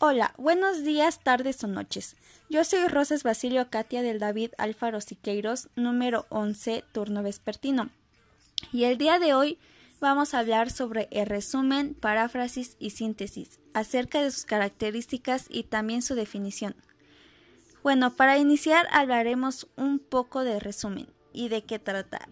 [0.00, 2.16] Hola, buenos días, tardes o noches.
[2.48, 7.90] Yo soy Rosas Basilio Katia del David Alfaro Siqueiros, número 11, turno vespertino.
[8.72, 9.58] Y el día de hoy
[10.00, 16.00] vamos a hablar sobre el resumen, paráfrasis y síntesis, acerca de sus características y también
[16.00, 16.74] su definición.
[17.82, 22.28] Bueno, para iniciar hablaremos un poco de resumen y de qué trata.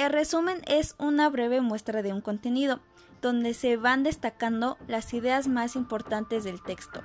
[0.00, 2.80] El resumen es una breve muestra de un contenido,
[3.20, 7.04] donde se van destacando las ideas más importantes del texto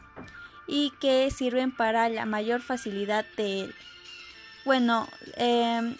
[0.66, 3.76] y que sirven para la mayor facilidad de él.
[4.64, 5.98] Bueno, em,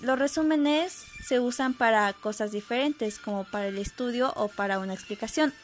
[0.00, 5.54] los resúmenes se usan para cosas diferentes, como para el estudio o para una explicación.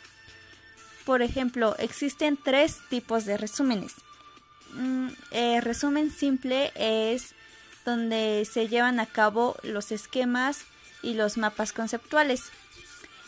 [1.05, 3.95] Por ejemplo, existen tres tipos de resúmenes.
[4.75, 7.35] Mm, el resumen simple es
[7.85, 10.65] donde se llevan a cabo los esquemas
[11.03, 12.51] y los mapas conceptuales.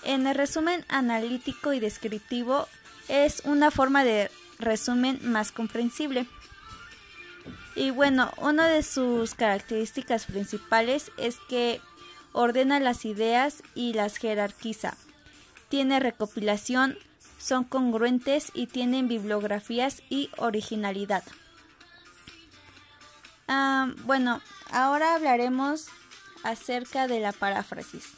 [0.03, 2.69] En el resumen analítico y descriptivo
[3.09, 6.27] es una forma de resumen más comprensible.
[7.75, 11.81] Y bueno, una de sus características principales es que
[12.33, 14.97] ordena las ideas y las jerarquiza.
[15.69, 16.97] Tiene recopilación,
[17.39, 21.23] son congruentes y tienen bibliografías y originalidad.
[23.49, 25.87] Ah, bueno, ahora hablaremos
[26.43, 28.13] acerca de la paráfrasis.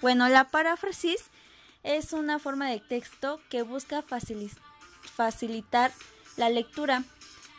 [0.00, 1.24] Bueno, la paráfrasis
[1.82, 5.92] es una forma de texto que busca facilitar
[6.36, 7.04] la lectura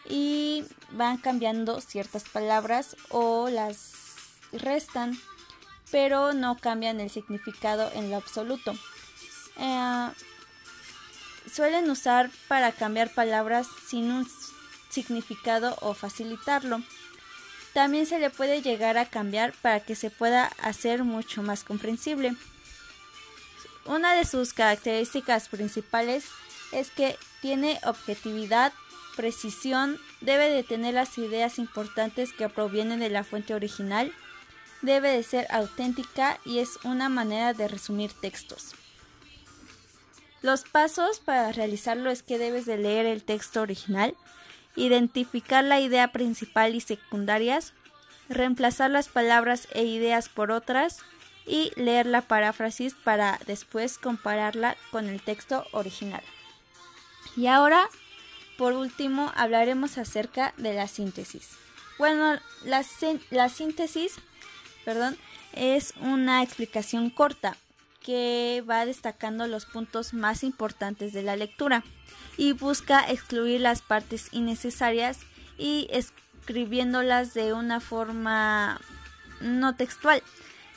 [0.09, 3.93] y van cambiando ciertas palabras o las
[4.51, 5.17] restan,
[5.91, 8.73] pero no cambian el significado en lo absoluto.
[9.57, 10.09] Eh,
[11.51, 14.27] suelen usar para cambiar palabras sin un
[14.91, 16.81] significado o facilitarlo.
[17.73, 22.35] También se le puede llegar a cambiar para que se pueda hacer mucho más comprensible.
[23.85, 26.25] Una de sus características principales
[26.71, 28.73] es que tiene objetividad,
[29.15, 34.13] precisión, debe de tener las ideas importantes que provienen de la fuente original,
[34.81, 38.75] debe de ser auténtica y es una manera de resumir textos.
[40.41, 44.15] Los pasos para realizarlo es que debes de leer el texto original,
[44.75, 47.73] identificar la idea principal y secundarias,
[48.29, 50.99] reemplazar las palabras e ideas por otras
[51.45, 56.23] y leer la paráfrasis para después compararla con el texto original.
[57.35, 57.87] Y ahora,
[58.57, 61.57] por último, hablaremos acerca de la síntesis.
[61.97, 64.15] Bueno, la, síntesis
[64.85, 65.17] perdón,
[65.53, 67.57] es una explicación corta
[68.03, 71.83] que va destacando los puntos más importantes de la lectura
[72.37, 75.19] y busca excluir las partes innecesarias
[75.57, 78.81] y escribiéndolas de una forma
[79.41, 80.23] no textual,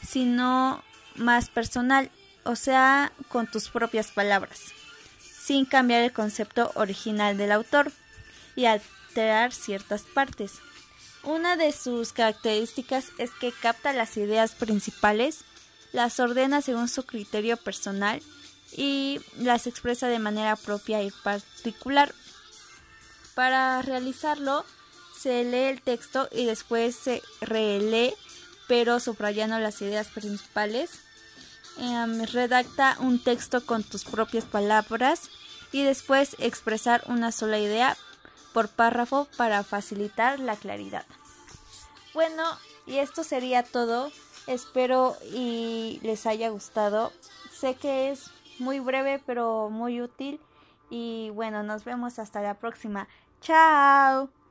[0.06, 0.82] sino
[1.16, 2.10] más personal,
[2.44, 4.60] o sea, con tus propias palabras,
[5.20, 7.92] sin cambiar el concepto original del autor
[8.56, 10.52] y alterar ciertas partes.
[11.22, 15.44] Una de sus características es que capta las ideas principales
[15.94, 18.20] las ordena según su criterio personal
[18.76, 22.12] y las expresa de manera propia y particular.
[23.34, 24.64] Para realizarlo,
[25.18, 28.14] se lee el texto y después se relee,
[28.66, 30.90] pero subrayando las ideas principales.
[31.78, 35.30] Em, redacta un texto con tus propias palabras
[35.70, 37.96] y después expresar una sola idea
[38.52, 41.06] por párrafo para facilitar la claridad.
[42.12, 44.10] Bueno, y esto sería todo.
[44.46, 47.12] Espero y les haya gustado.
[47.50, 50.40] Sé que es muy breve pero muy útil.
[50.90, 53.08] Y bueno, nos vemos hasta la próxima.
[53.40, 54.43] Chao.